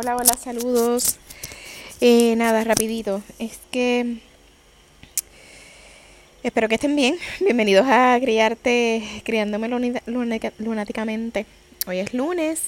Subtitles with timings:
[0.00, 1.16] Hola, hola, saludos.
[2.00, 3.20] Eh, nada, rapidito.
[3.40, 4.18] Es que
[6.44, 7.16] espero que estén bien.
[7.40, 9.68] Bienvenidos a Criarte, Criándome
[10.56, 11.46] Lunáticamente.
[11.88, 12.62] Hoy es lunes.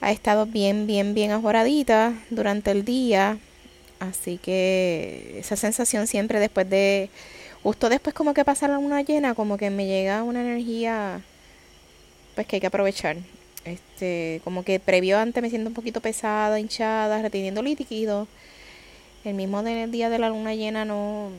[0.00, 3.38] Ha estado bien, bien, bien ajoradita durante el día.
[4.00, 7.10] Así que esa sensación siempre después de,
[7.62, 11.20] justo después como que pasa la luna llena, como que me llega una energía
[12.34, 13.18] pues que hay que aprovechar.
[13.64, 18.28] Este, como que previo antes me siento un poquito pesada, hinchada, reteniendo líquido.
[19.24, 21.30] El mismo día de la luna llena no,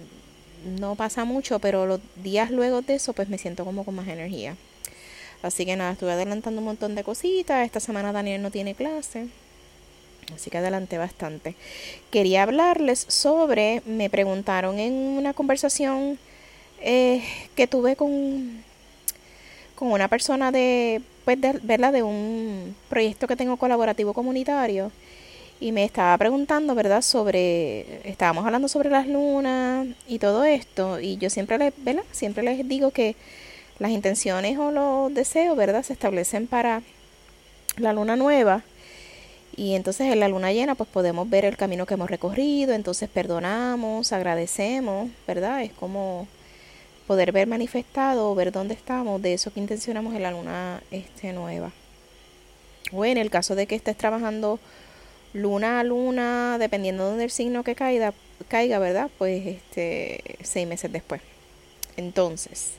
[0.80, 4.08] no pasa mucho, pero los días luego de eso pues me siento como con más
[4.08, 4.55] energía.
[5.44, 7.66] Así que nada, estuve adelantando un montón de cositas.
[7.66, 9.27] Esta semana Daniel no tiene clase.
[10.34, 11.55] Así que adelanté bastante.
[12.10, 16.18] Quería hablarles sobre, me preguntaron en una conversación
[16.82, 17.23] eh,
[17.55, 18.63] que tuve con,
[19.76, 24.91] con una persona de pues de, de un proyecto que tengo colaborativo comunitario
[25.59, 27.01] y me estaba preguntando, ¿verdad?
[27.01, 32.04] Sobre, estábamos hablando sobre las lunas y todo esto y yo siempre les, ¿verdad?
[32.12, 33.15] Siempre les digo que
[33.79, 35.84] las intenciones o los deseos, ¿verdad?
[35.84, 36.82] Se establecen para
[37.77, 38.63] la luna nueva
[39.55, 43.10] y entonces en la luna llena pues podemos ver el camino que hemos recorrido, entonces
[43.10, 45.63] perdonamos, agradecemos, ¿verdad?
[45.63, 46.27] Es como
[47.07, 51.34] poder ver manifestado o ver dónde estamos de eso que intencionamos en la luna este,
[51.34, 51.71] nueva.
[52.91, 54.59] O en el caso de que estés trabajando
[55.33, 58.13] luna a luna, dependiendo del signo que caiga,
[58.48, 59.09] caiga ¿verdad?
[59.17, 61.21] Pues este, seis meses después.
[61.98, 62.71] Entonces,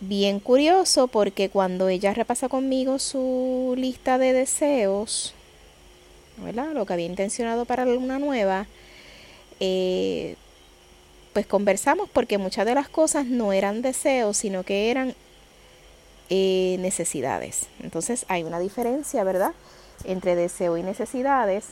[0.00, 5.34] bien curioso porque cuando ella repasa conmigo su lista de deseos,
[6.38, 6.72] ¿verdad?
[6.72, 8.66] Lo que había intencionado para la luna nueva,
[9.60, 10.36] eh,
[11.32, 15.14] pues conversamos porque muchas de las cosas no eran deseos, sino que eran
[16.28, 17.68] eh, necesidades.
[17.80, 19.52] Entonces hay una diferencia, ¿verdad?
[20.04, 21.66] Entre deseo y necesidades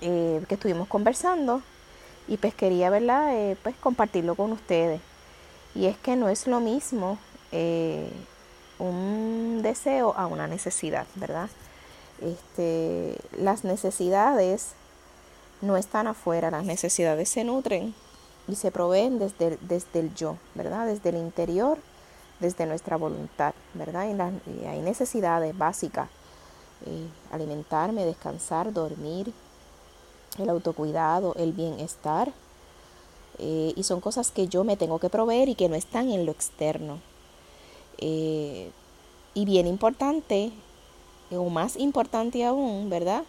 [0.00, 1.62] eh, que estuvimos conversando
[2.28, 3.34] y pues quería, ¿verdad?
[3.34, 5.00] Eh, pues compartirlo con ustedes.
[5.74, 7.18] Y es que no es lo mismo
[8.78, 11.48] un deseo a una necesidad, ¿verdad?
[12.20, 14.72] Este, las necesidades
[15.62, 17.94] no están afuera, las necesidades se nutren
[18.48, 20.86] y se proveen desde, desde el yo, ¿verdad?
[20.86, 21.78] Desde el interior,
[22.40, 24.06] desde nuestra voluntad, ¿verdad?
[24.46, 26.08] Y, hay necesidades básicas,
[26.86, 29.32] eh, alimentarme, descansar, dormir,
[30.38, 32.32] el autocuidado, el bienestar,
[33.38, 36.24] eh, y son cosas que yo me tengo que proveer y que no están en
[36.24, 37.00] lo externo.
[37.98, 38.70] Eh,
[39.34, 40.52] y bien importante,
[41.30, 43.24] o más importante aún, ¿verdad?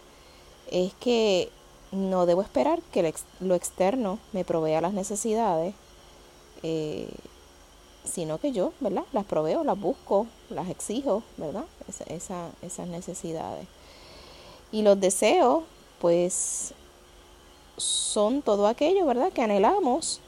[0.70, 1.50] Es que
[1.92, 5.74] no debo esperar que lo externo me provea las necesidades,
[6.62, 7.08] eh,
[8.04, 9.04] sino que yo, ¿verdad?
[9.12, 11.64] Las proveo, las busco, las exijo, ¿verdad?
[12.08, 13.66] Esa, esas necesidades.
[14.72, 15.64] Y los deseos,
[16.00, 16.74] pues,
[17.76, 19.32] son todo aquello, ¿verdad?
[19.32, 20.20] Que anhelamos,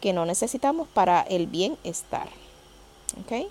[0.00, 2.28] que no necesitamos para el bienestar.
[3.20, 3.48] ¿Ok?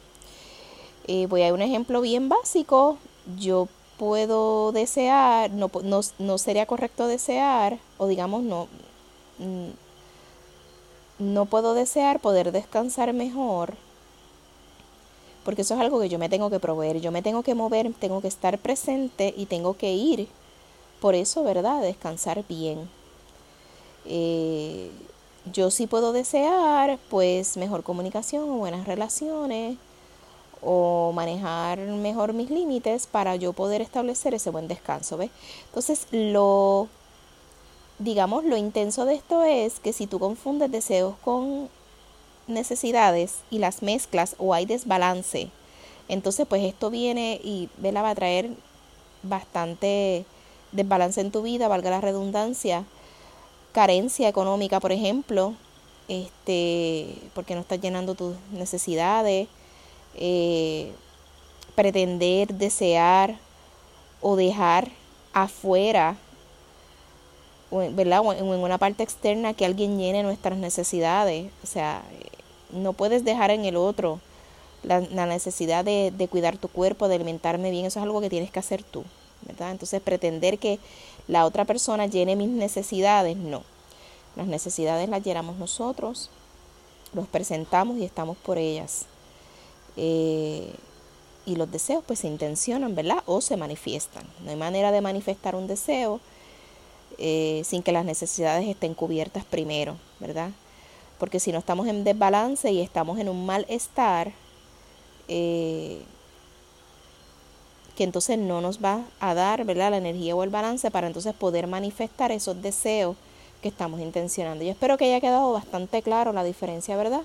[1.08, 2.98] Eh, voy a un ejemplo bien básico.
[3.38, 3.68] Yo
[4.02, 8.68] puedo desear, no, no, no sería correcto desear, o digamos, no,
[9.38, 9.70] mm,
[11.20, 13.76] no puedo desear poder descansar mejor,
[15.46, 17.94] porque eso es algo que yo me tengo que proveer, yo me tengo que mover,
[17.94, 20.28] tengo que estar presente y tengo que ir.
[21.00, 21.82] Por eso, ¿verdad?
[21.84, 22.90] Descansar bien.
[24.06, 24.90] Eh,
[25.54, 29.78] yo sí puedo desear, pues, mejor comunicación buenas relaciones,
[30.62, 35.32] o manejar mejor mis límites para yo poder establecer ese buen descanso, ¿ves?
[35.68, 36.88] Entonces, lo
[38.00, 41.70] digamos lo intenso de esto es que si tú confundes deseos con
[42.48, 45.50] necesidades y las mezclas o hay desbalance,
[46.08, 48.02] entonces pues esto viene y ¿vela?
[48.02, 48.50] va a traer
[49.24, 50.26] bastante
[50.72, 52.86] desbalance en tu vida, valga la redundancia,
[53.72, 55.54] carencia económica, por ejemplo,
[56.08, 59.48] este, porque no estás llenando tus necesidades,
[60.16, 60.92] eh,
[61.76, 63.38] pretender, desear
[64.22, 64.90] o dejar
[65.34, 66.18] afuera.
[67.70, 71.52] O en una parte externa que alguien llene nuestras necesidades.
[71.64, 72.04] O sea,
[72.72, 74.20] no puedes dejar en el otro
[74.84, 77.86] la, necesidad de, de, cuidar tu cuerpo, de alimentarme bien.
[77.86, 79.04] Eso es algo que tienes que hacer tú,
[79.44, 79.72] ¿verdad?
[79.72, 80.80] Entonces, pretender que
[81.28, 83.64] la otra persona llene mis necesidades, no.
[84.36, 86.30] Las necesidades las llenamos nosotros,
[87.14, 89.06] los presentamos y estamos por ellas.
[89.98, 90.74] Eh,
[91.46, 93.24] y los deseos pues se intencionan, ¿verdad?
[93.26, 94.24] O se manifiestan.
[94.44, 96.20] No hay manera de manifestar un deseo
[97.18, 100.52] eh, sin que las necesidades estén cubiertas primero, ¿verdad?
[101.20, 104.32] Porque si no estamos en desbalance y estamos en un malestar,
[105.28, 106.02] eh,
[107.96, 109.92] que entonces no nos va a dar, ¿verdad?
[109.92, 113.16] La energía o el balance para entonces poder manifestar esos deseos
[113.62, 114.64] que estamos intencionando.
[114.64, 117.22] Yo espero que haya quedado bastante claro la diferencia, ¿verdad?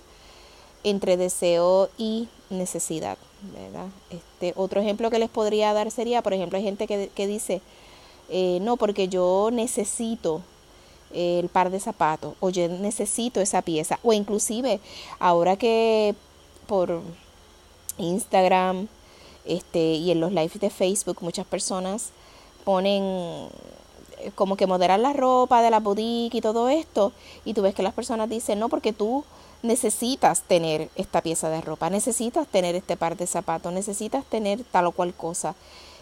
[0.84, 3.18] Entre deseo y necesidad,
[3.54, 3.88] ¿verdad?
[4.10, 7.60] Este, otro ejemplo que les podría dar sería, por ejemplo, hay gente que, que dice,
[8.28, 10.42] eh, no, porque yo necesito
[11.12, 14.80] el par de zapatos o yo necesito esa pieza o inclusive
[15.18, 16.14] ahora que
[16.66, 17.00] por
[17.98, 18.88] Instagram
[19.44, 22.10] este y en los lives de Facebook muchas personas
[22.64, 23.02] ponen
[24.18, 27.12] eh, como que moderar la ropa de la boutique y todo esto
[27.44, 29.24] y tú ves que las personas dicen no porque tú
[29.62, 34.86] necesitas tener esta pieza de ropa necesitas tener este par de zapatos necesitas tener tal
[34.86, 35.54] o cual cosa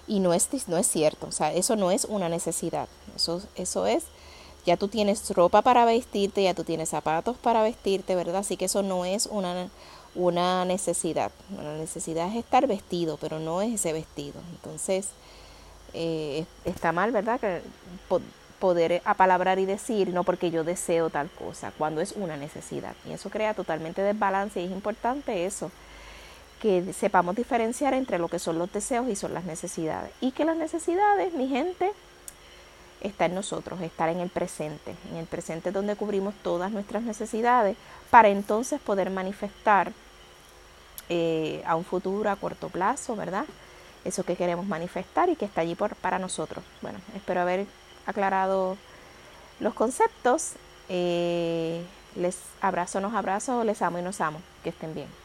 [0.06, 3.86] y no es no es cierto o sea eso no es una necesidad eso eso
[3.86, 4.04] es
[4.66, 8.36] ya tú tienes ropa para vestirte, ya tú tienes zapatos para vestirte, ¿verdad?
[8.36, 9.68] Así que eso no es una,
[10.14, 11.30] una necesidad.
[11.54, 14.40] La necesidad es estar vestido, pero no es ese vestido.
[14.52, 15.08] Entonces,
[15.92, 17.38] eh, está mal, ¿verdad?
[17.40, 17.60] Que
[18.64, 22.94] poder apalabrar y decir, no porque yo deseo tal cosa, cuando es una necesidad.
[23.06, 25.70] Y eso crea totalmente desbalance y es importante eso,
[26.62, 30.12] que sepamos diferenciar entre lo que son los deseos y son las necesidades.
[30.22, 31.92] Y que las necesidades, mi gente,
[33.02, 37.76] está en nosotros, estar en el presente, en el presente donde cubrimos todas nuestras necesidades
[38.08, 39.92] para entonces poder manifestar
[41.10, 43.44] eh, a un futuro a corto plazo, ¿verdad?
[44.06, 46.64] Eso que queremos manifestar y que está allí por, para nosotros.
[46.80, 47.66] Bueno, espero haber
[48.06, 48.76] aclarado
[49.60, 50.52] los conceptos.
[50.88, 51.84] Eh,
[52.16, 54.40] les abrazo, nos abrazo, les amo y nos amo.
[54.62, 55.23] Que estén bien.